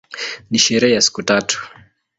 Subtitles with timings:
[0.49, 1.69] Ni sherehe ya siku tatu.